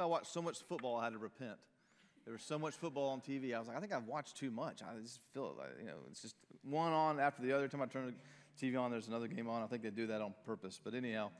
[0.00, 1.58] I watched so much football I had to repent.
[2.24, 3.54] There was so much football on TV.
[3.54, 4.82] I was like, I think I've watched too much.
[4.82, 5.54] I just feel.
[5.58, 7.64] Like, you know, it's just one on after the other.
[7.64, 8.14] Every time I turn
[8.58, 9.62] the TV on, there's another game on.
[9.62, 10.80] I think they do that on purpose.
[10.82, 11.30] But anyhow,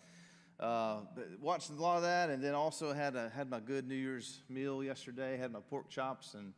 [0.58, 1.00] uh,
[1.40, 4.40] watched a lot of that, and then also had a, had my good New Year's
[4.48, 5.36] meal yesterday.
[5.36, 6.54] Had my pork chops and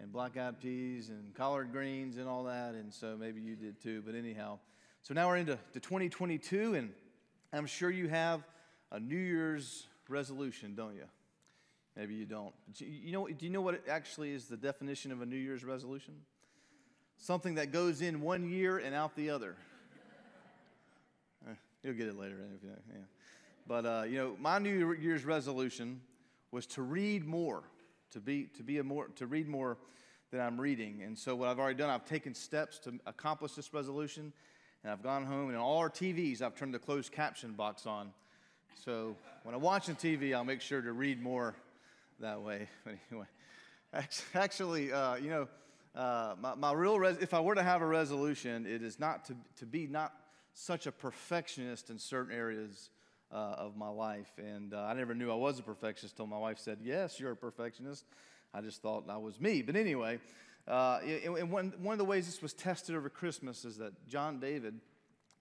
[0.00, 2.74] and black eyed peas and collard greens and all that.
[2.74, 4.02] And so maybe you did too.
[4.04, 4.58] But anyhow,
[5.02, 6.92] so now we're into to 2022, and
[7.52, 8.42] I'm sure you have
[8.90, 11.04] a New Year's resolution, don't you?
[11.98, 12.54] Maybe you don't.
[12.78, 16.14] You know, do you know what actually is the definition of a New Year's resolution?
[17.16, 19.56] Something that goes in one year and out the other.
[21.48, 21.54] Eh,
[21.84, 22.36] you'll get it later.
[22.64, 22.96] Yeah.
[23.66, 26.00] But, uh, you know, my New Year's resolution
[26.50, 27.62] was to read more,
[28.10, 29.78] to, be, to, be a more, to read more
[30.32, 31.02] than I'm reading.
[31.04, 34.32] And so, what I've already done, I've taken steps to accomplish this resolution.
[34.82, 37.86] And I've gone home, and on all our TVs, I've turned the closed caption box
[37.86, 38.12] on.
[38.84, 41.54] So, when I'm watching TV, I'll make sure to read more
[42.20, 42.68] that way.
[42.84, 43.26] But anyway,
[44.34, 45.48] actually, uh, you know,
[45.94, 49.24] uh, my, my, real, res- if I were to have a resolution, it is not
[49.26, 50.12] to, to be not
[50.52, 52.90] such a perfectionist in certain areas
[53.32, 54.30] uh, of my life.
[54.38, 57.32] And uh, I never knew I was a perfectionist until my wife said, Yes, you're
[57.32, 58.04] a perfectionist.
[58.52, 59.62] I just thought I was me.
[59.62, 60.18] But anyway,
[60.66, 64.40] uh, and one, one of the ways this was tested over Christmas is that John
[64.40, 64.80] David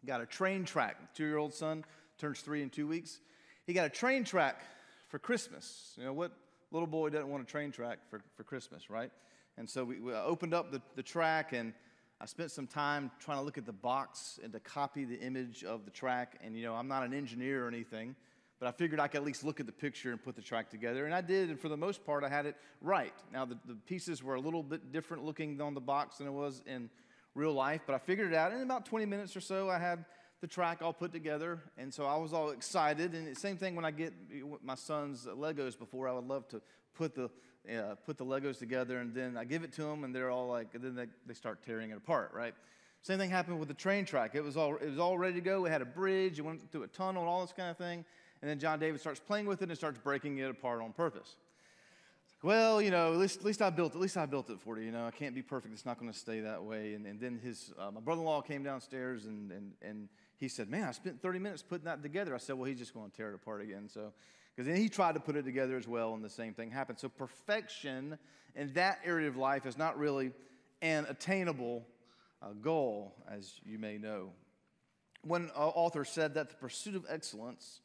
[0.06, 1.14] got a train track.
[1.14, 1.84] Two year old son
[2.18, 3.20] turns three in two weeks.
[3.66, 4.62] He got a train track
[5.10, 5.94] for Christmas.
[5.98, 6.32] You know, what
[6.72, 9.12] little boy doesn't want a train track for, for Christmas, right?
[9.58, 11.74] And so we, we opened up the, the track and
[12.20, 15.64] I spent some time trying to look at the box and to copy the image
[15.64, 16.40] of the track.
[16.44, 18.16] And, you know, I'm not an engineer or anything,
[18.60, 20.70] but I figured I could at least look at the picture and put the track
[20.70, 21.06] together.
[21.06, 23.14] And I did, and for the most part, I had it right.
[23.32, 26.34] Now, the, the pieces were a little bit different looking on the box than it
[26.34, 26.90] was in
[27.36, 28.52] real life, but I figured it out.
[28.52, 30.04] In about 20 minutes or so, I had
[30.42, 31.62] the track all put together.
[31.78, 33.14] And so I was all excited.
[33.14, 34.14] And same thing when I get
[34.64, 36.62] my son's Legos before, I would love to
[36.96, 37.30] put the
[37.70, 40.48] uh, put the Legos together, and then I give it to them, and they're all
[40.48, 42.54] like, and then they, they start tearing it apart, right?
[43.02, 44.36] Same thing happened with the train track.
[44.36, 45.62] It was all it was all ready to go.
[45.62, 48.06] We had a bridge, it went through a tunnel, and all this kind of thing.
[48.42, 51.36] And then John David starts playing with it and starts breaking it apart on purpose.
[52.38, 53.96] Like, Well, you know, at least, at least I built it.
[53.96, 54.86] At least I built it for you.
[54.86, 55.74] You know, I can't be perfect.
[55.74, 56.94] It's not going to stay that way.
[56.94, 60.84] And, and then his uh, my brother-in-law came downstairs and, and and he said, "Man,
[60.84, 63.30] I spent 30 minutes putting that together." I said, "Well, he's just going to tear
[63.32, 64.14] it apart again." So
[64.58, 66.98] because then he tried to put it together as well, and the same thing happened.
[66.98, 68.18] So perfection
[68.56, 70.32] in that area of life is not really
[70.82, 71.86] an attainable
[72.42, 74.32] uh, goal, as you may know.
[75.24, 77.82] One uh, author said that the pursuit of excellence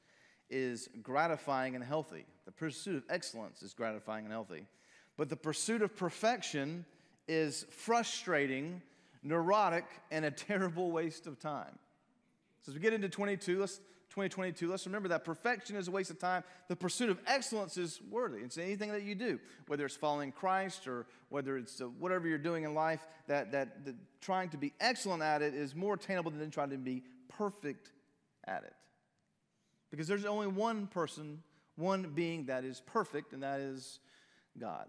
[0.49, 2.25] is gratifying and healthy.
[2.47, 4.67] The pursuit of excellence is gratifying and healthy.
[5.19, 6.87] But the pursuit of perfection
[7.29, 8.81] is frustrating,
[9.23, 11.79] neurotic, and a terrible waste of time.
[12.63, 13.81] So as we get into 22, let's
[14.13, 16.45] 2022, let's remember that perfection is a waste of time.
[16.69, 18.41] The pursuit of excellence is worthy.
[18.41, 22.37] It's anything that you do, whether it's following Christ or whether it's uh, whatever you're
[22.37, 23.87] doing in life, that, that,
[24.21, 27.91] trying to be excellent at it is more attainable than trying to be perfect
[28.45, 28.75] at it.
[29.91, 31.43] Because there's only one person,
[31.77, 33.99] one being that is perfect, and that is
[34.59, 34.89] God.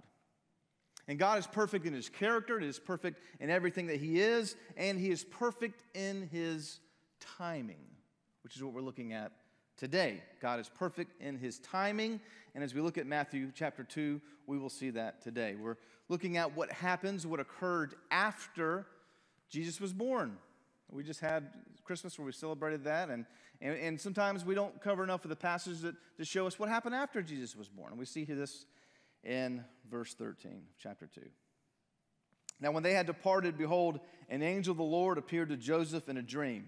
[1.08, 4.58] And God is perfect in his character, and is perfect in everything that he is,
[4.76, 6.82] and he is perfect in his
[7.38, 7.94] timing
[8.44, 9.32] which is what we're looking at
[9.78, 10.22] today.
[10.42, 12.20] God is perfect in his timing.
[12.54, 15.56] And as we look at Matthew chapter 2, we will see that today.
[15.60, 15.78] We're
[16.10, 18.86] looking at what happens, what occurred after
[19.50, 20.38] Jesus was born.
[20.92, 21.50] We just had
[21.84, 23.10] Christmas where we celebrated that.
[23.10, 23.26] And,
[23.62, 26.70] and, and sometimes we don't cover enough of the passages that, to show us what
[26.70, 27.92] happened after Jesus was born.
[27.92, 28.66] And we see this
[29.24, 31.22] in verse 13 of chapter 2.
[32.60, 36.18] Now, when they had departed, behold, an angel of the Lord appeared to Joseph in
[36.18, 36.68] a dream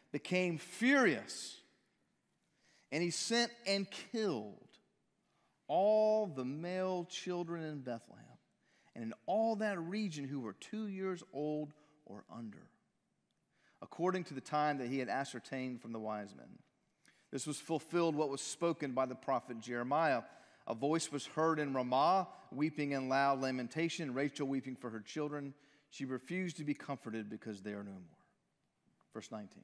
[0.11, 1.57] became furious,
[2.91, 4.57] and he sent and killed
[5.67, 8.25] all the male children in Bethlehem
[8.93, 11.71] and in all that region who were two years old
[12.05, 12.67] or under,
[13.81, 16.59] according to the time that he had ascertained from the wise men.
[17.31, 20.23] This was fulfilled what was spoken by the prophet Jeremiah.
[20.67, 25.53] A voice was heard in Ramah, weeping in loud lamentation, Rachel weeping for her children.
[25.89, 28.21] She refused to be comforted because they are no more.
[29.13, 29.63] Verse 19.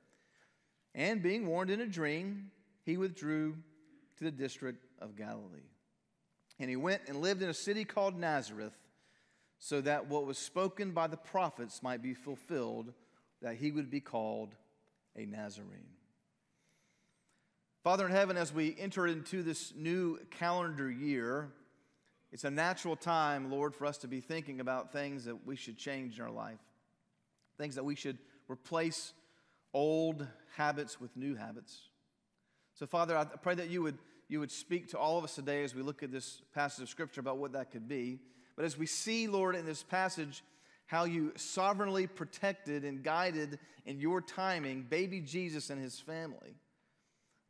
[0.93, 2.51] And being warned in a dream,
[2.83, 3.55] he withdrew
[4.17, 5.69] to the district of Galilee.
[6.59, 8.77] And he went and lived in a city called Nazareth,
[9.57, 12.93] so that what was spoken by the prophets might be fulfilled,
[13.41, 14.55] that he would be called
[15.15, 15.87] a Nazarene.
[17.83, 21.49] Father in heaven, as we enter into this new calendar year,
[22.31, 25.77] it's a natural time, Lord, for us to be thinking about things that we should
[25.77, 26.59] change in our life,
[27.57, 28.17] things that we should
[28.47, 29.13] replace
[29.73, 31.81] old habits with new habits.
[32.75, 33.97] So, Father, I pray that you would,
[34.27, 36.89] you would speak to all of us today as we look at this passage of
[36.89, 38.19] Scripture about what that could be.
[38.55, 40.43] But as we see, Lord, in this passage,
[40.91, 46.55] how you sovereignly protected and guided in your timing baby Jesus and his family.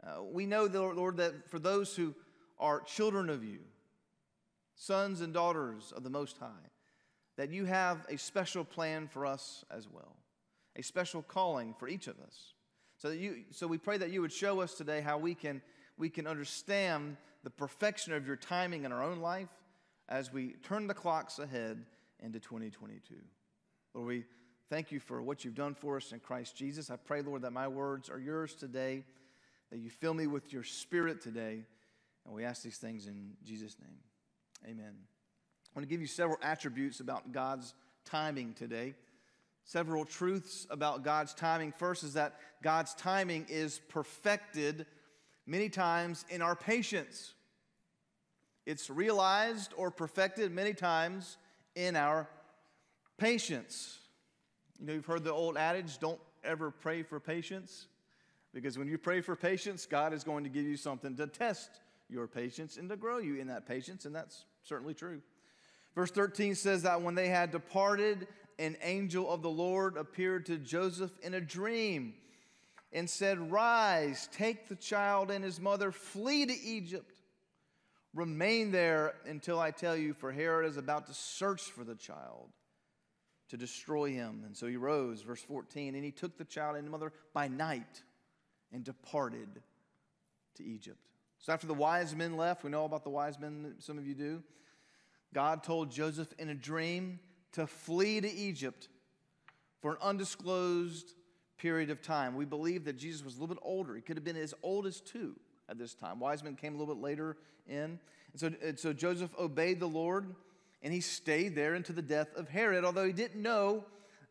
[0.03, 2.13] Uh, we know, Lord, that for those who
[2.59, 3.59] are children of you,
[4.75, 6.69] sons and daughters of the Most High,
[7.37, 10.15] that you have a special plan for us as well,
[10.81, 12.53] a special calling for each of us.
[12.97, 15.61] So, that you, so we pray that you would show us today how we can,
[15.97, 19.49] we can understand the perfection of your timing in our own life
[20.09, 21.85] as we turn the clocks ahead
[22.19, 23.15] into 2022.
[23.93, 24.25] Lord, we
[24.69, 26.89] thank you for what you've done for us in Christ Jesus.
[26.89, 29.03] I pray, Lord, that my words are yours today
[29.71, 31.63] that you fill me with your spirit today.
[32.25, 33.97] And we ask these things in Jesus' name.
[34.65, 34.93] Amen.
[34.93, 37.73] I want to give you several attributes about God's
[38.03, 38.93] timing today.
[39.63, 41.71] Several truths about God's timing.
[41.77, 44.85] First is that God's timing is perfected
[45.45, 47.33] many times in our patience.
[48.65, 51.37] It's realized or perfected many times
[51.75, 52.27] in our
[53.17, 53.99] patience.
[54.79, 57.87] You know, you've heard the old adage don't ever pray for patience.
[58.53, 61.69] Because when you pray for patience, God is going to give you something to test
[62.09, 65.21] your patience and to grow you in that patience, and that's certainly true.
[65.95, 68.27] Verse 13 says that when they had departed,
[68.59, 72.13] an angel of the Lord appeared to Joseph in a dream
[72.93, 77.17] and said, Rise, take the child and his mother, flee to Egypt.
[78.13, 82.49] Remain there until I tell you, for Herod is about to search for the child
[83.49, 84.43] to destroy him.
[84.45, 87.47] And so he rose, verse 14, and he took the child and the mother by
[87.47, 88.01] night
[88.73, 89.61] and departed
[90.55, 90.99] to Egypt.
[91.39, 94.13] So after the wise men left, we know about the wise men, some of you
[94.13, 94.43] do.
[95.33, 97.19] God told Joseph in a dream
[97.53, 98.87] to flee to Egypt
[99.81, 101.13] for an undisclosed
[101.57, 102.35] period of time.
[102.35, 103.95] We believe that Jesus was a little bit older.
[103.95, 105.35] He could have been as old as two
[105.69, 106.19] at this time.
[106.19, 107.37] Wise men came a little bit later
[107.67, 107.99] in.
[108.31, 110.25] And so, and so Joseph obeyed the Lord
[110.81, 113.85] and he stayed there until the death of Herod, although he didn't know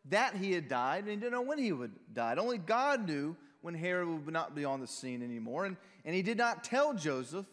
[0.09, 2.35] that he had died and he didn't know when he would die.
[2.37, 5.65] Only God knew when Herod would not be on the scene anymore.
[5.65, 7.45] And, and he did not tell Joseph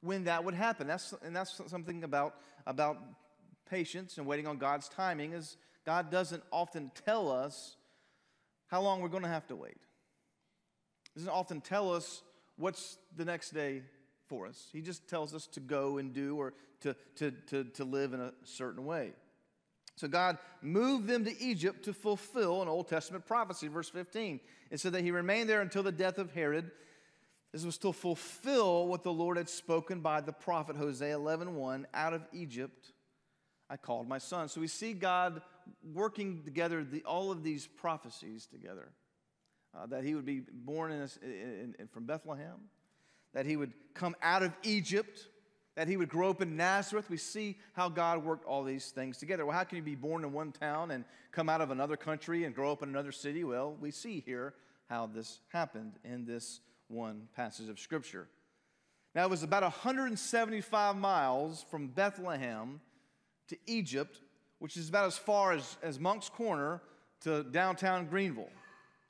[0.00, 0.86] when that would happen.
[0.86, 2.34] That's, and that's something about,
[2.66, 2.98] about
[3.68, 7.76] patience and waiting on God's timing is God doesn't often tell us
[8.68, 9.76] how long we're going to have to wait.
[11.14, 12.22] He doesn't often tell us
[12.56, 13.82] what's the next day
[14.26, 14.68] for us.
[14.72, 18.20] He just tells us to go and do or to, to, to, to live in
[18.20, 19.12] a certain way.
[19.96, 24.40] So God moved them to Egypt to fulfill an Old Testament prophecy, verse 15.
[24.70, 26.70] It said that he remained there until the death of Herod.
[27.52, 32.12] This was to fulfill what the Lord had spoken by the prophet Hosea 11:1, out
[32.12, 32.90] of Egypt
[33.74, 34.48] I called my son.
[34.48, 35.42] So we see God
[35.92, 38.92] working together the, all of these prophecies together.
[39.76, 42.68] Uh, that he would be born in, in, in, from Bethlehem,
[43.32, 45.26] that he would come out of Egypt,
[45.74, 47.10] that he would grow up in Nazareth.
[47.10, 49.44] We see how God worked all these things together.
[49.44, 52.44] Well, how can you be born in one town and come out of another country
[52.44, 53.42] and grow up in another city?
[53.42, 54.54] Well, we see here
[54.88, 58.28] how this happened in this one passage of Scripture.
[59.16, 62.80] Now, it was about 175 miles from Bethlehem
[63.48, 64.20] to Egypt,
[64.58, 66.80] which is about as far as, as Moncks Corner
[67.22, 68.50] to downtown Greenville.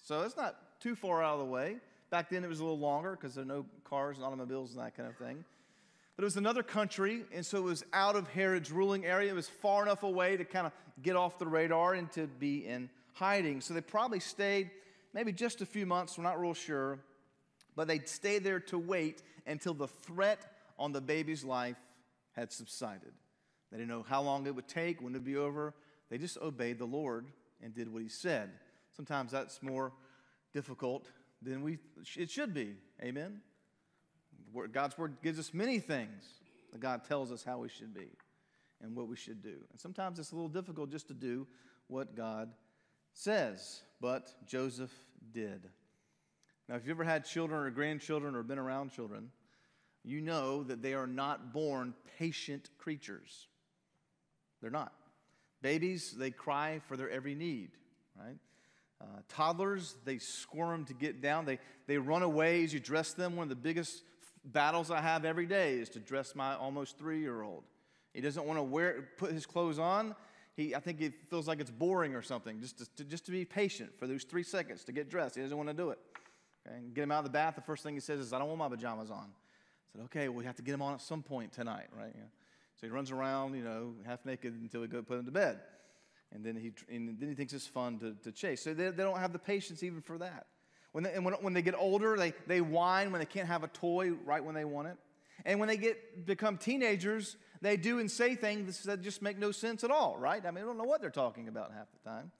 [0.03, 1.77] So it's not too far out of the way.
[2.11, 4.85] Back then, it was a little longer because there are no cars and automobiles and
[4.85, 5.45] that kind of thing.
[6.17, 9.33] But it was another country, and so it was out of Herod's ruling area.
[9.33, 10.73] It was far enough away to kind of
[11.03, 13.61] get off the radar and to be in hiding.
[13.61, 14.71] So they probably stayed
[15.13, 16.99] maybe just a few months, we're not real sure,
[17.75, 20.39] but they stayed there to wait until the threat
[20.79, 21.77] on the baby's life
[22.33, 23.13] had subsided.
[23.75, 25.75] They didn't know how long it would take, when it would be over.
[26.09, 27.27] They just obeyed the Lord
[27.61, 28.51] and did what he said.
[28.97, 29.93] Sometimes that's more
[30.53, 31.09] difficult
[31.43, 31.79] than we,
[32.17, 32.77] it should be.
[33.03, 33.41] Amen?
[34.71, 36.25] God's word gives us many things
[36.71, 38.07] that God tells us how we should be
[38.81, 39.57] and what we should do.
[39.73, 41.45] And sometimes it's a little difficult just to do
[41.89, 42.51] what God
[43.13, 44.93] says, but Joseph
[45.33, 45.69] did.
[46.69, 49.31] Now, if you've ever had children or grandchildren or been around children,
[50.05, 53.49] you know that they are not born patient creatures.
[54.65, 54.95] They're not.
[55.61, 57.73] Babies, they cry for their every need,
[58.19, 58.39] right?
[58.99, 61.45] Uh, toddlers, they squirm to get down.
[61.45, 63.37] They, they run away as you dress them.
[63.37, 64.03] One of the biggest
[64.43, 67.65] battles I have every day is to dress my almost three year old.
[68.15, 70.17] He doesn't want to wear, put his clothes on.
[70.57, 73.33] He, I think it feels like it's boring or something, just to, to, just to
[73.33, 75.35] be patient for those three seconds to get dressed.
[75.35, 75.99] He doesn't want to do it.
[76.67, 76.79] Okay?
[76.79, 78.49] And get him out of the bath, the first thing he says is, I don't
[78.49, 79.29] want my pajamas on.
[79.29, 82.15] I said, okay, well, we have to get him on at some point tonight, right?
[82.17, 82.25] Yeah.
[82.81, 85.61] So he runs around, you know, half naked until we go put him to bed.
[86.33, 88.63] And then he, and then he thinks it's fun to, to chase.
[88.63, 90.47] So they, they don't have the patience even for that.
[90.93, 93.63] When they, and when, when they get older, they, they whine when they can't have
[93.63, 94.97] a toy right when they want it.
[95.45, 99.53] And when they get become teenagers, they do and say things that just make no
[99.53, 100.45] sense at all, right?
[100.45, 102.31] I mean, I don't know what they're talking about half the time.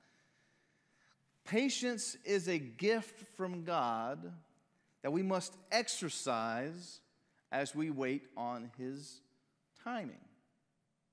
[1.45, 4.33] Patience is a gift from God
[5.03, 7.01] that we must exercise
[7.53, 9.21] as we wait on His
[9.85, 10.19] timing.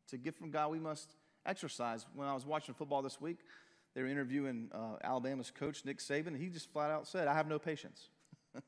[0.05, 1.13] It's a gift from God we must
[1.45, 2.05] exercise.
[2.15, 3.39] When I was watching football this week,
[3.93, 7.33] they were interviewing uh, Alabama's coach, Nick Saban, and he just flat out said, I
[7.33, 8.09] have no patience.
[8.55, 8.61] he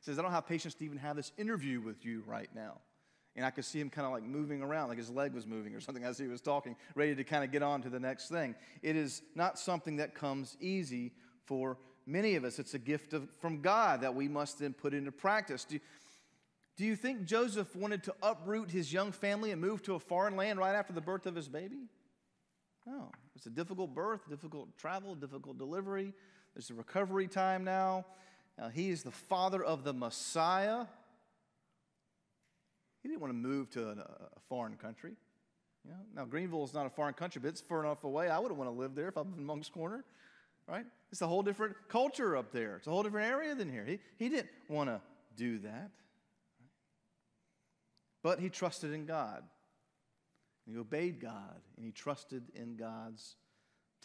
[0.00, 2.78] says, I don't have patience to even have this interview with you right now.
[3.34, 5.74] And I could see him kind of like moving around, like his leg was moving
[5.74, 8.28] or something as he was talking, ready to kind of get on to the next
[8.28, 8.54] thing.
[8.82, 11.12] It is not something that comes easy
[11.44, 12.58] for many of us.
[12.58, 15.64] It's a gift of, from God that we must then put into practice.
[15.64, 15.78] Do,
[16.76, 20.36] do you think Joseph wanted to uproot his young family and move to a foreign
[20.36, 21.88] land right after the birth of his baby?
[22.86, 23.10] No.
[23.36, 26.14] It's a difficult birth, difficult travel, difficult delivery.
[26.54, 28.06] There's a recovery time now.
[28.58, 30.86] now he is the father of the Messiah.
[33.02, 35.12] He didn't want to move to a, foreign country.
[35.84, 35.96] You know?
[36.14, 38.28] Now, Greenville is not a foreign country, but it's far enough away.
[38.28, 40.04] I wouldn't want to live there if I'm in Moncks Corner,
[40.68, 40.84] right?
[41.10, 42.76] It's a whole different culture up there.
[42.76, 43.84] It's a whole different area than here.
[43.84, 45.00] He, he didn't want to
[45.36, 45.90] do that.
[48.22, 49.42] But he trusted in God.
[50.66, 53.36] And he obeyed God, and he trusted in God's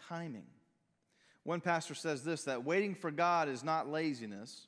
[0.09, 0.47] timing.
[1.43, 4.67] One pastor says this that waiting for God is not laziness,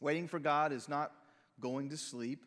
[0.00, 1.12] waiting for God is not
[1.60, 2.44] going to sleep.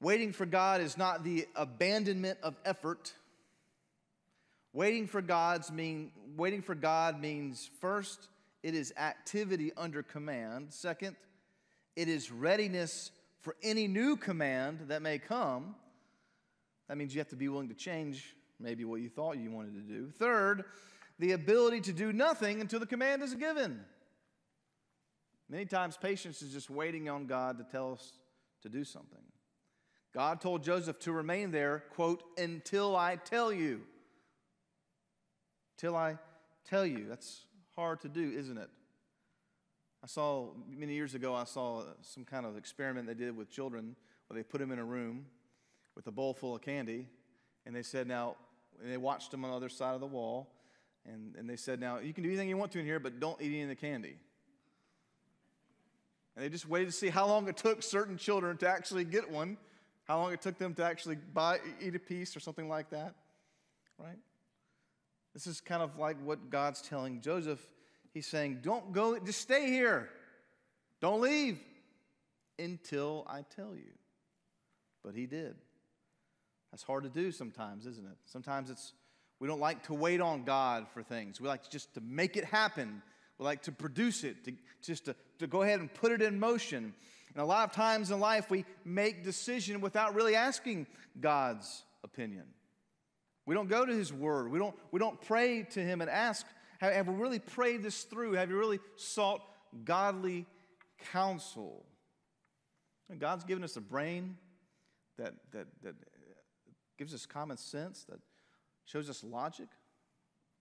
[0.00, 3.12] Waiting for God is not the abandonment of effort.
[4.72, 8.28] Waiting for God's mean waiting for God means first
[8.62, 10.72] it is activity under command.
[10.72, 11.16] Second,
[11.96, 13.10] it is readiness
[13.44, 15.74] for any new command that may come.
[16.88, 19.74] That means you have to be willing to change maybe what you thought you wanted
[19.74, 20.10] to do.
[20.10, 20.64] Third,
[21.18, 23.84] the ability to do nothing until the command is given.
[25.50, 28.12] Many times, patience is just waiting on God to tell us
[28.62, 29.20] to do something.
[30.14, 33.82] God told Joseph to remain there, quote, until I tell you.
[35.76, 36.16] Till I
[36.64, 37.06] tell you.
[37.10, 37.44] That's
[37.76, 38.70] hard to do, isn't it?
[40.04, 43.96] I saw, many years ago, I saw some kind of experiment they did with children
[44.26, 45.24] where they put them in a room
[45.96, 47.08] with a bowl full of candy,
[47.64, 48.36] and they said, now,
[48.82, 50.50] and they watched them on the other side of the wall,
[51.06, 53.18] and, and they said, now, you can do anything you want to in here, but
[53.18, 54.16] don't eat any of the candy.
[56.36, 59.30] And they just waited to see how long it took certain children to actually get
[59.30, 59.56] one
[60.04, 63.14] how long it took them to actually buy, eat a piece or something like that,
[63.98, 64.18] right?
[65.32, 67.64] This is kind of like what God's telling Joseph.
[68.14, 70.08] He's saying, Don't go, just stay here.
[71.00, 71.58] Don't leave
[72.58, 73.92] until I tell you.
[75.04, 75.56] But he did.
[76.70, 78.16] That's hard to do sometimes, isn't it?
[78.24, 78.94] Sometimes it's,
[79.38, 81.40] we don't like to wait on God for things.
[81.40, 83.02] We like just to make it happen.
[83.38, 84.52] We like to produce it, to,
[84.82, 86.94] just to, to go ahead and put it in motion.
[87.34, 90.86] And a lot of times in life, we make decision without really asking
[91.20, 92.44] God's opinion.
[93.46, 94.50] We don't go to His Word.
[94.50, 96.46] We don't, we don't pray to Him and ask,
[96.84, 98.32] have, have we really prayed this through?
[98.34, 99.42] Have you really sought
[99.84, 100.46] godly
[101.12, 101.84] counsel?
[103.10, 104.36] And God's given us a brain
[105.18, 105.94] that, that, that
[106.98, 108.18] gives us common sense, that
[108.84, 109.68] shows us logic.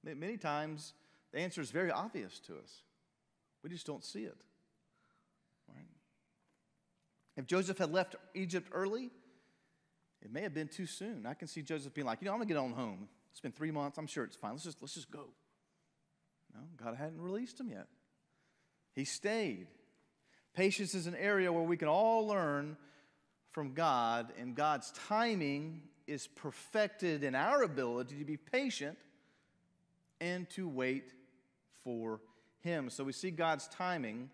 [0.03, 0.93] Many times,
[1.31, 2.83] the answer is very obvious to us.
[3.63, 4.37] We just don't see it.
[5.69, 5.87] Right?
[7.37, 9.09] If Joseph had left Egypt early,
[10.21, 11.25] it may have been too soon.
[11.25, 13.07] I can see Joseph being like, you know, I'm gonna get on home.
[13.31, 13.97] It's been three months.
[13.97, 14.51] I'm sure it's fine.
[14.51, 15.29] Let's just let's just go.
[16.53, 17.87] No, God hadn't released him yet.
[18.93, 19.67] He stayed.
[20.53, 22.77] Patience is an area where we can all learn
[23.51, 28.97] from God, and God's timing is perfected in our ability to be patient
[30.19, 31.13] and to wait
[31.83, 32.19] for
[32.61, 32.89] Him.
[32.89, 34.29] So we see God's timing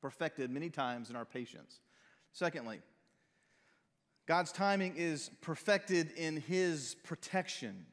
[0.00, 1.80] perfected many times in our patience.
[2.32, 2.80] Secondly,
[4.26, 7.86] God's timing is perfected in His protection.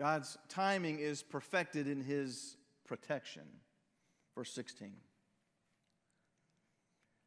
[0.00, 3.42] God's timing is perfected in His protection.
[4.34, 4.94] Verse 16.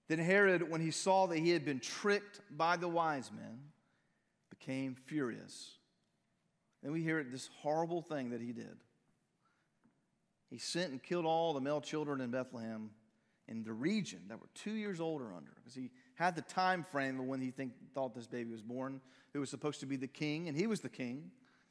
[0.09, 3.59] Then Herod, when he saw that he had been tricked by the wise men,
[4.49, 5.77] became furious.
[6.81, 8.77] Then we hear this horrible thing that he did.
[10.49, 12.89] He sent and killed all the male children in Bethlehem
[13.47, 16.83] in the region that were two years old or under, because he had the time
[16.83, 18.99] frame of when he think, thought this baby was born,
[19.31, 21.29] who was supposed to be the king, and he was the king.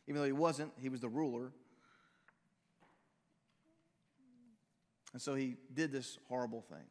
[0.08, 1.52] Even though he wasn't, he was the ruler.
[5.12, 6.86] And so he did this horrible thing.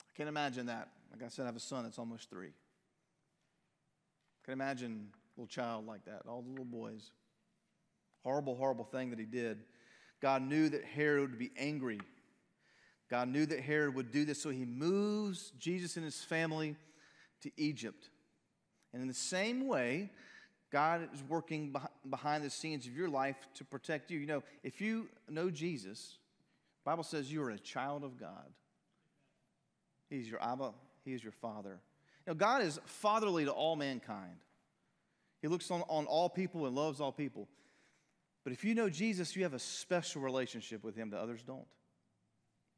[0.00, 0.88] I can't imagine that.
[1.12, 2.48] Like I said, I have a son that's almost three.
[2.48, 7.10] I can imagine a little child like that, all the little boys.
[8.22, 9.58] Horrible, horrible thing that he did.
[10.20, 12.00] God knew that Herod would be angry.
[13.08, 16.74] God knew that Herod would do this, so he moves Jesus and his family
[17.42, 18.08] to Egypt.
[18.92, 20.10] And in the same way,
[20.70, 21.74] God is working
[22.08, 24.18] behind the scenes of your life to protect you.
[24.18, 26.18] You know, if you know Jesus,
[26.84, 28.46] Bible says you are a child of God.
[30.08, 30.72] He's your Abba,
[31.04, 31.80] He is your Father.
[32.26, 34.38] Know, God is fatherly to all mankind.
[35.42, 37.48] He looks on, on all people and loves all people.
[38.42, 41.66] But if you know Jesus, you have a special relationship with Him that others don't.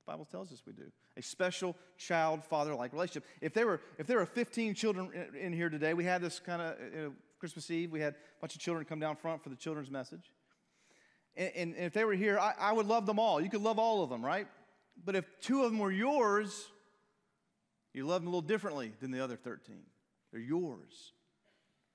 [0.07, 0.91] The Bible tells us we do.
[1.17, 3.25] A special child father like relationship.
[3.41, 6.63] If there, were, if there were 15 children in here today, we had this kind
[6.63, 9.49] of you know, Christmas Eve, we had a bunch of children come down front for
[9.49, 10.31] the children's message.
[11.37, 13.41] And, and, if they were here, I, I would love them all.
[13.41, 14.49] You could love all of them, right?
[15.05, 16.67] But if two of them were yours,
[17.95, 19.77] you love them a little differently than the other 13.
[20.33, 21.13] They're yours.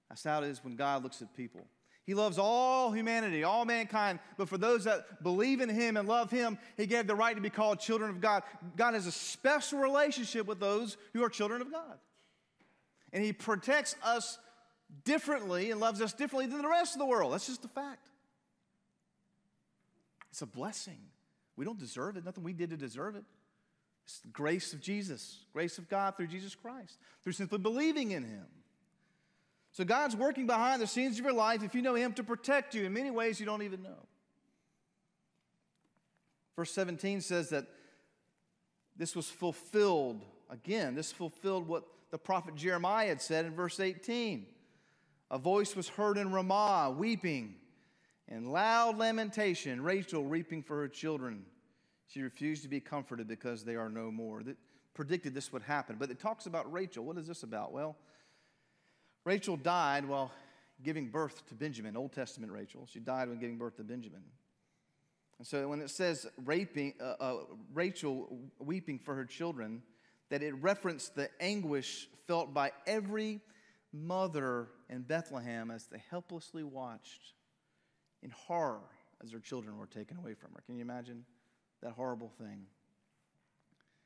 [0.10, 1.68] That's how it is when God looks at people.
[2.06, 6.30] He loves all humanity, all mankind, but for those that believe in Him and love
[6.30, 8.44] Him, He gave the right to be called children of God.
[8.76, 11.98] God has a special relationship with those who are children of God.
[13.14, 14.38] And He protects us
[15.04, 17.34] differently and loves us differently than the rest of the world.
[17.34, 18.08] That's just a fact.
[20.32, 21.00] It's a blessing.
[21.56, 23.24] We don't deserve it, nothing we did to deserve it.
[24.06, 28.24] It's the grace of Jesus, grace of God through Jesus Christ, through simply believing in
[28.24, 28.46] Him.
[29.72, 32.76] So God's working behind the scenes of your life, if you know Him, to protect
[32.76, 34.08] you in many ways you don't even know.
[36.56, 37.66] Verse 17 says that
[38.96, 40.24] this was fulfilled.
[40.50, 44.46] Again, this fulfilled what the prophet Jeremiah had said in verse 18.
[45.34, 47.56] A voice was heard in Ramah, weeping,
[48.30, 51.44] and loud lamentation, Rachel weeping for her children.
[52.06, 54.44] She refused to be comforted because they are no more.
[54.44, 54.58] That
[54.94, 55.96] predicted this would happen.
[55.98, 57.04] But it talks about Rachel.
[57.04, 57.74] What is this about?
[57.74, 57.98] Well,
[59.26, 60.32] Rachel died while
[60.84, 62.88] giving birth to Benjamin, Old Testament Rachel.
[62.88, 64.22] She died when giving birth to Benjamin.
[65.40, 67.38] And so when it says raping, uh, uh,
[67.74, 69.82] Rachel weeping for her children,
[70.30, 73.42] that it referenced the anguish felt by every
[73.94, 77.34] mother in Bethlehem as they helplessly watched
[78.22, 78.80] in horror
[79.24, 80.62] as their children were taken away from her.
[80.66, 81.26] Can you imagine
[81.82, 82.66] that horrible thing?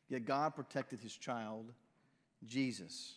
[0.09, 1.73] Yet God protected his child,
[2.45, 3.15] Jesus.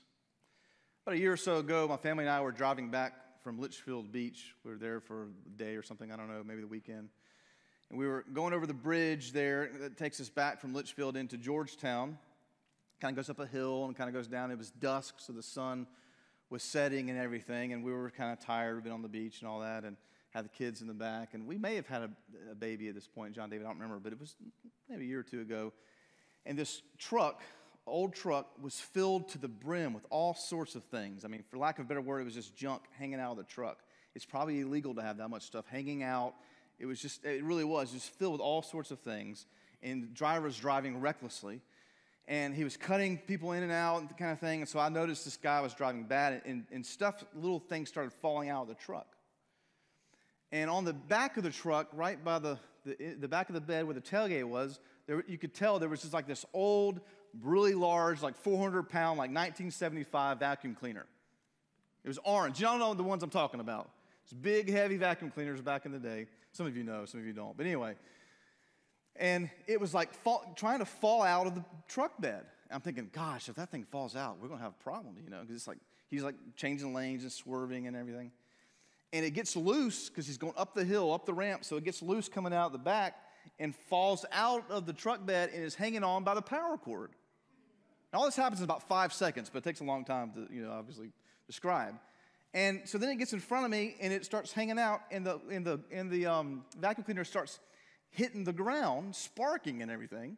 [1.06, 3.12] About a year or so ago, my family and I were driving back
[3.44, 4.54] from Litchfield Beach.
[4.64, 7.08] We were there for a day or something, I don't know, maybe the weekend.
[7.88, 11.36] And we were going over the bridge there that takes us back from Litchfield into
[11.36, 12.18] Georgetown.
[13.00, 14.50] Kind of goes up a hill and kind of goes down.
[14.50, 15.86] It was dusk, so the sun
[16.50, 18.74] was setting and everything, and we were kind of tired.
[18.74, 19.96] We'd been on the beach and all that, and
[20.30, 21.34] had the kids in the back.
[21.34, 22.10] And we may have had a,
[22.50, 24.36] a baby at this point, John David, I don't remember, but it was
[24.88, 25.72] maybe a year or two ago.
[26.46, 27.40] And this truck,
[27.86, 31.24] old truck, was filled to the brim with all sorts of things.
[31.24, 33.36] I mean, for lack of a better word, it was just junk hanging out of
[33.38, 33.78] the truck.
[34.14, 36.34] It's probably illegal to have that much stuff hanging out.
[36.78, 39.46] It was just, it really was, just filled with all sorts of things.
[39.82, 41.60] And drivers driving recklessly
[42.30, 44.60] and he was cutting people in and out and kind of thing.
[44.60, 48.12] And so I noticed this guy was driving bad, and, and stuff, little things started
[48.12, 49.16] falling out of the truck.
[50.52, 53.60] And on the back of the truck, right by the, the, the back of the
[53.60, 57.00] bed where the tailgate was, there, you could tell there was just like this old,
[57.42, 61.06] really large, like 400 pound, like 1975 vacuum cleaner.
[62.04, 62.60] It was orange.
[62.60, 63.90] Y'all know the ones I'm talking about.
[64.22, 66.26] It's big, heavy vacuum cleaners back in the day.
[66.52, 67.56] Some of you know, some of you don't.
[67.56, 67.96] But anyway,
[69.16, 72.44] and it was like fall, trying to fall out of the truck bed.
[72.70, 75.30] I'm thinking, gosh, if that thing falls out, we're going to have a problem, you
[75.30, 78.30] know, because it's like he's like changing lanes and swerving and everything.
[79.12, 81.84] And it gets loose because he's going up the hill, up the ramp, so it
[81.84, 83.16] gets loose coming out the back
[83.58, 87.10] and falls out of the truck bed and is hanging on by the power cord.
[88.12, 90.54] Now, all this happens in about five seconds, but it takes a long time to,
[90.54, 91.10] you know, obviously
[91.46, 91.94] describe.
[92.54, 95.26] And so then it gets in front of me and it starts hanging out, and
[95.26, 97.60] the, and the, and the um, vacuum cleaner starts
[98.10, 100.36] hitting the ground, sparking and everything,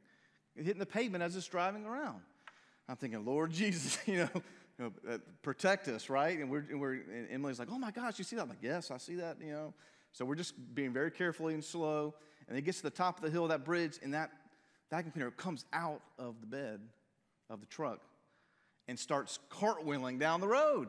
[0.57, 2.21] hitting the pavement as it's driving around.
[2.89, 4.29] I'm thinking, Lord Jesus, you
[4.81, 6.39] know, uh, protect us, right?
[6.39, 8.43] And we're, and we're and Emily's like, oh my gosh, you see that?
[8.43, 9.75] I'm like, yes, I see that, you know.
[10.13, 12.15] So we're just being very carefully and slow.
[12.49, 14.31] And it gets to the top of the hill of that bridge, and that
[14.91, 16.81] vacuum cleaner comes out of the bed
[17.49, 18.01] of the truck
[18.89, 20.89] and starts cartwheeling down the road.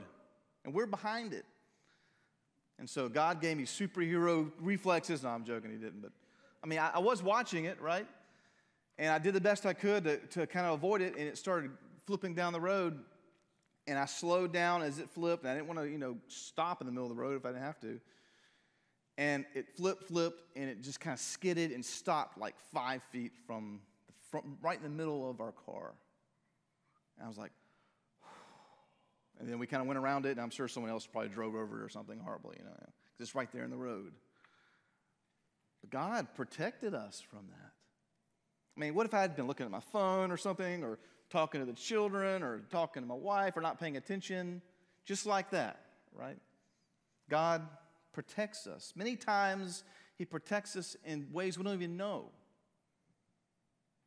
[0.65, 1.45] And we're behind it.
[2.79, 5.23] And so God gave me superhero reflexes.
[5.23, 6.01] No, I'm joking, He didn't.
[6.01, 6.11] But
[6.63, 8.07] I mean, I, I was watching it, right?
[8.97, 11.37] And I did the best I could to, to kind of avoid it, and it
[11.37, 11.71] started
[12.05, 12.99] flipping down the road.
[13.85, 16.79] And I slowed down as it flipped, and I didn't want to, you know, stop
[16.79, 17.99] in the middle of the road if I didn't have to.
[19.17, 23.33] And it flipped, flipped, and it just kind of skidded and stopped like five feet
[23.45, 25.93] from, the front, right in the middle of our car.
[27.17, 27.51] And I was like,
[29.39, 31.55] and then we kind of went around it, and I'm sure someone else probably drove
[31.55, 34.13] over it or something horrible, you know, because it's right there in the road.
[35.83, 37.71] But God protected us from that.
[38.75, 40.97] I mean, what if I had been looking at my phone or something, or
[41.29, 44.61] talking to the children, or talking to my wife, or not paying attention?
[45.05, 45.79] Just like that,
[46.15, 46.37] right?
[47.29, 47.67] God
[48.13, 48.93] protects us.
[48.95, 49.83] Many times,
[50.17, 52.29] He protects us in ways we don't even know.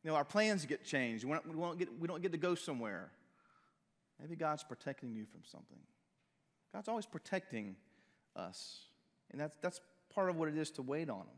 [0.03, 1.25] You know, our plans get changed.
[1.25, 3.11] We don't, get, we don't get to go somewhere.
[4.19, 5.77] Maybe God's protecting you from something.
[6.73, 7.75] God's always protecting
[8.35, 8.79] us.
[9.31, 9.79] And that's, that's
[10.13, 11.37] part of what it is to wait on Him.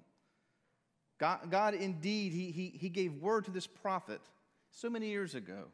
[1.19, 4.21] God, God indeed, he, he, he gave word to this prophet
[4.71, 5.65] so many years ago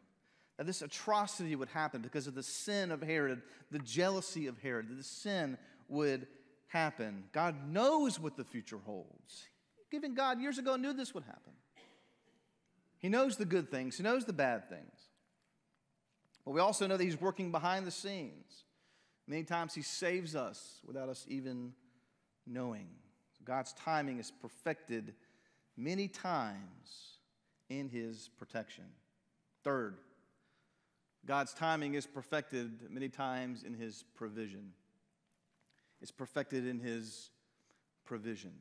[0.58, 4.90] that this atrocity would happen because of the sin of Herod, the jealousy of Herod,
[4.90, 6.28] that the sin would
[6.68, 7.26] happen.
[7.32, 9.46] God knows what the future holds.
[9.92, 11.54] Given God years ago knew this would happen.
[12.98, 15.10] He knows the good things, He knows the bad things.
[16.44, 18.64] But we also know that He's working behind the scenes.
[19.28, 21.74] Many times He saves us without us even
[22.48, 22.88] knowing.
[23.44, 25.14] God's timing is perfected
[25.78, 27.20] many times
[27.70, 28.86] in His protection.
[29.64, 29.98] Third,
[31.26, 34.72] God's timing is perfected many times in His provision.
[36.02, 37.32] It's perfected in His
[38.06, 38.52] provision.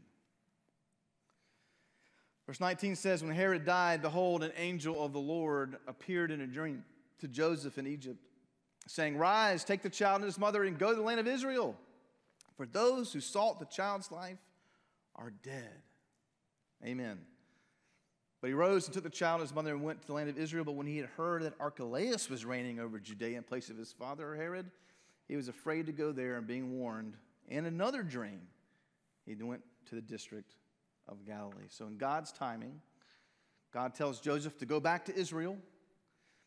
[2.46, 6.46] Verse 19 says, When Herod died, behold, an angel of the Lord appeared in a
[6.46, 6.84] dream
[7.20, 8.18] to Joseph in Egypt,
[8.86, 11.76] saying, Rise, take the child and his mother, and go to the land of Israel.
[12.56, 14.38] For those who sought the child's life
[15.16, 15.82] are dead.
[16.82, 17.18] Amen.
[18.40, 20.28] But he rose and took the child and his mother and went to the land
[20.28, 20.64] of Israel.
[20.64, 23.92] But when he had heard that Archelaus was reigning over Judea in place of his
[23.92, 24.70] father Herod,
[25.28, 27.16] he was afraid to go there, and being warned
[27.48, 28.40] in another dream,
[29.26, 30.54] he went to the district
[31.08, 31.68] of Galilee.
[31.68, 32.80] So, in God's timing,
[33.72, 35.56] God tells Joseph to go back to Israel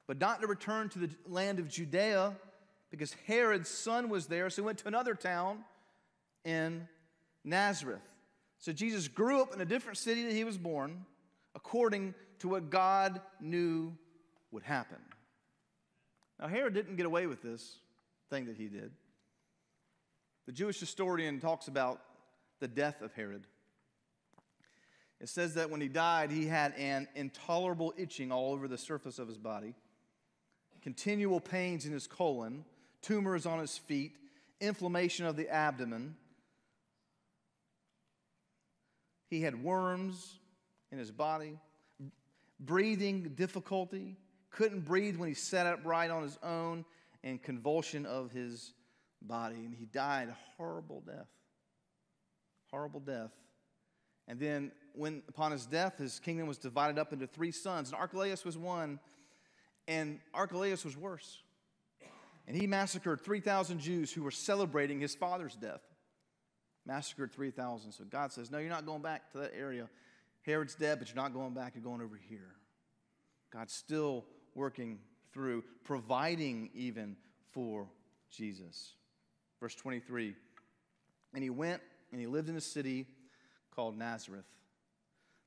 [0.07, 2.35] but not to return to the land of Judea
[2.89, 4.49] because Herod's son was there.
[4.49, 5.59] So he went to another town
[6.45, 6.87] in
[7.43, 8.01] Nazareth.
[8.59, 11.05] So Jesus grew up in a different city that he was born
[11.55, 13.93] according to what God knew
[14.51, 14.97] would happen.
[16.39, 17.79] Now, Herod didn't get away with this
[18.29, 18.91] thing that he did.
[20.45, 22.01] The Jewish historian talks about
[22.59, 23.45] the death of Herod.
[25.19, 29.19] It says that when he died, he had an intolerable itching all over the surface
[29.19, 29.73] of his body
[30.81, 32.63] continual pains in his colon,
[33.01, 34.13] tumors on his feet,
[34.61, 36.15] inflammation of the abdomen.
[39.29, 40.39] He had worms
[40.91, 41.59] in his body,
[42.59, 44.17] breathing difficulty,
[44.49, 46.85] couldn't breathe when he sat upright on his own,
[47.23, 48.73] and convulsion of his
[49.21, 49.55] body.
[49.55, 51.27] And he died a horrible death.
[52.71, 53.31] Horrible death.
[54.27, 57.89] And then, when upon his death, his kingdom was divided up into three sons.
[57.89, 58.99] And Archelaus was one
[59.87, 61.41] and Archelaus was worse.
[62.47, 65.81] And he massacred 3,000 Jews who were celebrating his father's death.
[66.87, 67.91] Massacred 3,000.
[67.91, 69.89] So God says, No, you're not going back to that area.
[70.43, 72.55] Herod's dead, but you're not going back, you're going over here.
[73.51, 74.99] God's still working
[75.33, 77.17] through, providing even
[77.51, 77.87] for
[78.31, 78.93] Jesus.
[79.59, 80.33] Verse 23
[81.33, 83.05] And he went and he lived in a city
[83.75, 84.45] called Nazareth,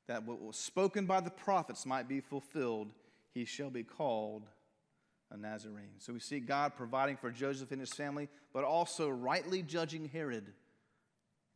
[0.06, 2.88] that what was spoken by the prophets might be fulfilled
[3.32, 4.42] he shall be called
[5.30, 5.94] a Nazarene.
[5.98, 10.52] So we see God providing for Joseph and his family, but also rightly judging Herod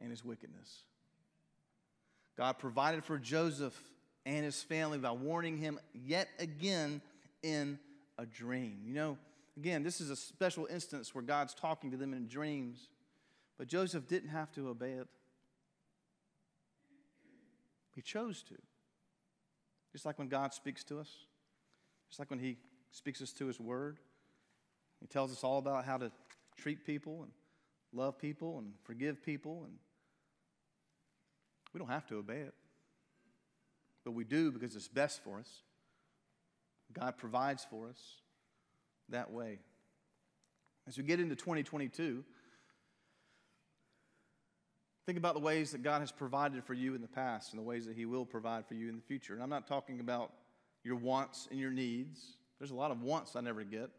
[0.05, 0.85] and his wickedness.
[2.37, 3.79] God provided for Joseph
[4.27, 7.01] and his family by warning him yet again
[7.43, 7.79] in
[8.19, 8.81] a dream.
[8.85, 9.19] You know,
[9.57, 12.89] again, this is a special instance where God's talking to them in dreams,
[13.57, 15.09] but Joseph didn't have to obey it.
[17.95, 18.55] He chose to.
[19.93, 21.09] Just like when God speaks to us,
[22.09, 22.59] just like when He
[22.91, 23.99] speaks us to His Word,
[25.01, 26.11] He tells us all about how to
[26.57, 27.33] treat people and
[27.93, 29.63] love people and forgive people.
[29.65, 29.75] And
[31.75, 32.55] we don't have to obey it,
[34.05, 35.49] but we do because it's best for us.
[36.93, 37.99] God provides for us
[39.09, 39.59] that way.
[40.87, 42.23] As we get into 2022,
[45.05, 47.65] think about the ways that God has provided for you in the past and the
[47.65, 49.35] ways that He will provide for you in the future.
[49.35, 50.33] And I'm not talking about
[50.85, 52.37] your wants and your needs.
[52.59, 53.91] There's a lot of wants I never get.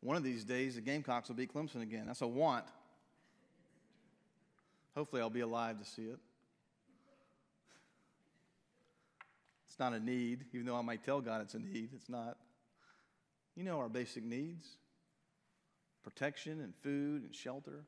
[0.00, 2.04] One of these days, the Gamecocks will beat Clemson again.
[2.06, 2.64] That's a want.
[4.96, 6.18] Hopefully, I'll be alive to see it.
[9.72, 11.88] It's not a need, even though I might tell God it's a need.
[11.94, 12.36] It's not.
[13.54, 14.66] You know our basic needs
[16.04, 17.84] protection and food and shelter,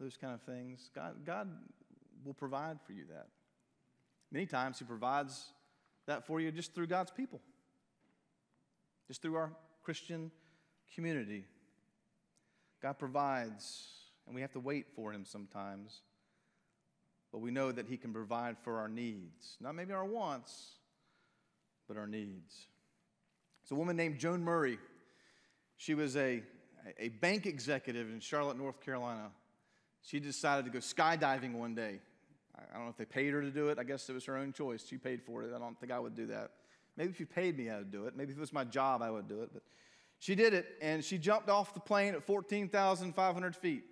[0.00, 0.88] those kind of things.
[0.94, 1.50] God, God
[2.24, 3.26] will provide for you that.
[4.30, 5.48] Many times, He provides
[6.06, 7.42] that for you just through God's people,
[9.06, 10.30] just through our Christian
[10.94, 11.44] community.
[12.80, 13.88] God provides,
[14.26, 16.00] and we have to wait for Him sometimes.
[17.32, 19.56] But we know that He can provide for our needs.
[19.60, 20.72] Not maybe our wants,
[21.88, 22.66] but our needs.
[23.62, 24.78] It's a woman named Joan Murray.
[25.76, 26.42] She was a,
[26.98, 29.30] a bank executive in Charlotte, North Carolina.
[30.02, 32.00] She decided to go skydiving one day.
[32.56, 33.78] I don't know if they paid her to do it.
[33.78, 34.84] I guess it was her own choice.
[34.86, 35.52] She paid for it.
[35.54, 36.50] I don't think I would do that.
[36.96, 38.16] Maybe if you paid me, I would do it.
[38.16, 39.50] Maybe if it was my job, I would do it.
[39.52, 39.62] But
[40.18, 43.84] she did it, and she jumped off the plane at 14,500 feet.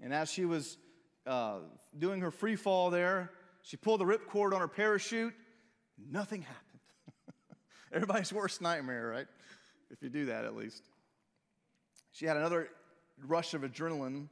[0.00, 0.78] And as she was
[1.26, 1.58] uh,
[1.98, 3.30] doing her free fall there.
[3.62, 5.34] She pulled the ripcord on her parachute.
[6.10, 6.80] Nothing happened.
[7.92, 9.26] Everybody's worst nightmare, right?
[9.90, 10.82] If you do that, at least.
[12.12, 12.68] She had another
[13.26, 14.28] rush of adrenaline,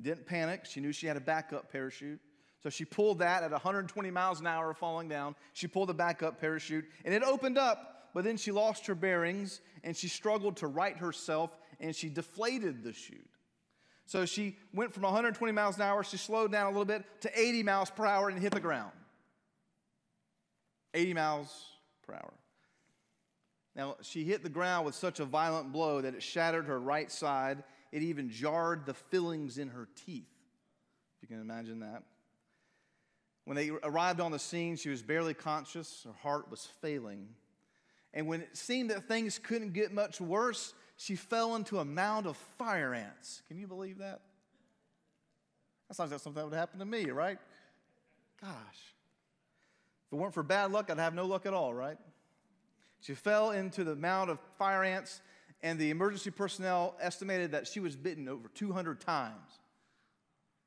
[0.00, 0.64] didn't panic.
[0.64, 2.20] She knew she had a backup parachute.
[2.62, 5.34] So she pulled that at 120 miles an hour falling down.
[5.52, 9.60] She pulled the backup parachute and it opened up, but then she lost her bearings
[9.82, 13.26] and she struggled to right herself and she deflated the chute.
[14.10, 17.30] So she went from 120 miles an hour, she slowed down a little bit to
[17.40, 18.90] 80 miles per hour and hit the ground.
[20.94, 21.66] 80 miles
[22.04, 22.32] per hour.
[23.76, 27.08] Now, she hit the ground with such a violent blow that it shattered her right
[27.08, 27.62] side.
[27.92, 30.26] It even jarred the fillings in her teeth.
[31.16, 32.02] If you can imagine that.
[33.44, 36.02] When they arrived on the scene, she was barely conscious.
[36.04, 37.28] Her heart was failing.
[38.12, 42.26] And when it seemed that things couldn't get much worse, she fell into a mound
[42.26, 43.40] of fire ants.
[43.48, 44.20] Can you believe that?
[45.88, 47.38] That sounds like something that would happen to me, right?
[48.38, 48.50] Gosh.
[50.06, 51.96] If it weren't for bad luck, I'd have no luck at all, right?
[53.00, 55.22] She fell into the mound of fire ants,
[55.62, 59.58] and the emergency personnel estimated that she was bitten over 200 times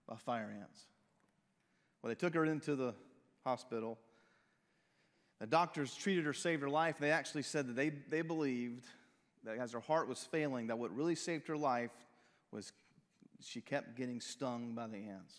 [0.07, 0.79] by fire ants.
[2.01, 2.95] Well, they took her into the
[3.43, 3.99] hospital.
[5.39, 6.97] The doctors treated her, saved her life.
[6.97, 8.87] They actually said that they, they believed
[9.43, 11.91] that as her heart was failing, that what really saved her life
[12.51, 12.71] was
[13.41, 15.35] she kept getting stung by the ants.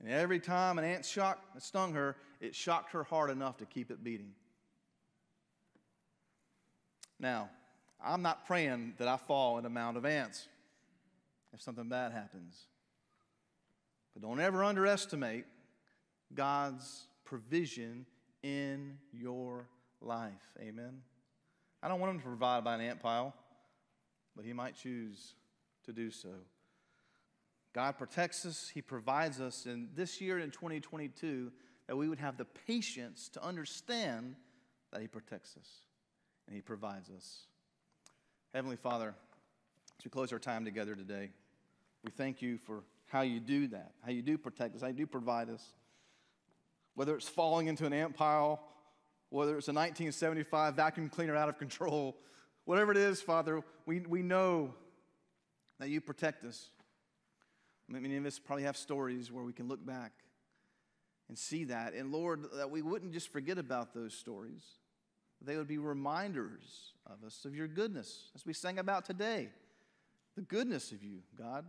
[0.00, 3.90] And every time an ant shocked, stung her, it shocked her heart enough to keep
[3.90, 4.32] it beating.
[7.20, 7.50] Now,
[8.04, 10.48] I'm not praying that I fall in a mound of ants
[11.52, 12.66] if something bad happens.
[14.12, 15.44] But don't ever underestimate
[16.34, 18.06] God's provision
[18.42, 19.68] in your
[20.00, 20.32] life.
[20.60, 21.02] Amen.
[21.82, 23.34] I don't want him to provide by an ant pile,
[24.36, 25.34] but he might choose
[25.84, 26.30] to do so.
[27.72, 31.50] God protects us, he provides us, and this year in 2022,
[31.88, 34.36] that we would have the patience to understand
[34.92, 35.68] that he protects us
[36.46, 37.46] and he provides us.
[38.54, 39.14] Heavenly Father,
[39.98, 41.30] as we close our time together today,
[42.04, 44.94] we thank you for how you do that, how you do protect us, how you
[44.94, 45.64] do provide us.
[46.94, 48.62] Whether it's falling into an ant pile
[49.32, 52.16] whether it's a 1975 vacuum cleaner out of control,
[52.66, 54.74] whatever it is, Father, we, we know
[55.80, 56.68] that you protect us.
[57.88, 60.12] Many of us probably have stories where we can look back
[61.28, 61.94] and see that.
[61.94, 64.62] And Lord, that we wouldn't just forget about those stories,
[65.40, 69.48] they would be reminders of us of your goodness, as we sang about today.
[70.36, 71.64] The goodness of you, God.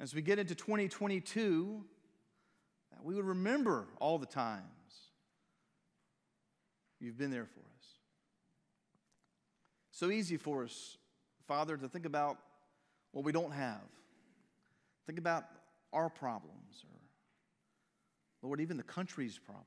[0.00, 1.84] As we get into 2022,
[2.92, 4.64] that we would remember all the time
[7.02, 7.86] You've been there for us.
[9.90, 10.96] So easy for us,
[11.48, 12.38] Father, to think about
[13.10, 13.82] what we don't have.
[15.06, 15.44] Think about
[15.92, 19.66] our problems, or, Lord, even the country's problems.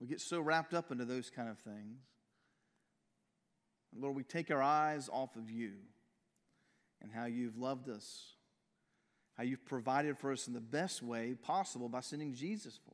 [0.00, 2.00] We get so wrapped up into those kind of things.
[3.96, 5.74] Lord, we take our eyes off of you
[7.00, 8.34] and how you've loved us,
[9.36, 12.93] how you've provided for us in the best way possible by sending Jesus for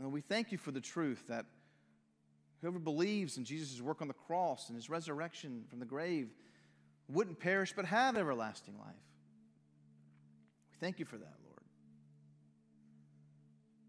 [0.00, 1.44] And we thank you for the truth that
[2.62, 6.30] whoever believes in Jesus' work on the cross and his resurrection from the grave
[7.08, 8.86] wouldn't perish but have everlasting life.
[10.70, 11.60] We thank you for that, Lord.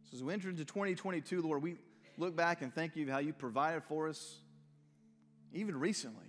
[0.09, 1.77] So as we enter into 2022, Lord, we
[2.17, 4.39] look back and thank you for how you provided for us
[5.53, 6.25] even recently.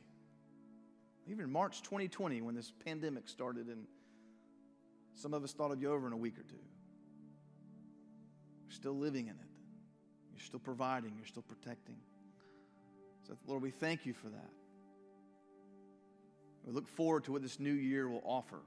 [1.26, 3.86] Even March 2020, when this pandemic started, and
[5.14, 6.54] some of us thought it'd be over in a week or two.
[8.66, 9.51] We're still living in it.
[10.32, 11.12] You're still providing.
[11.16, 11.96] You're still protecting.
[13.26, 14.50] So, Lord, we thank you for that.
[16.66, 18.60] We look forward to what this new year will offer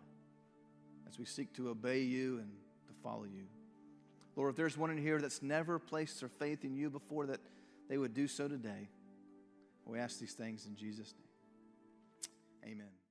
[1.07, 2.49] as we seek to obey you and
[2.87, 3.45] to follow you.
[4.35, 7.39] Lord, if there's one in here that's never placed their faith in you before, that
[7.87, 8.89] they would do so today.
[9.85, 11.13] We ask these things in Jesus'
[12.63, 12.73] name.
[12.73, 13.04] Amen.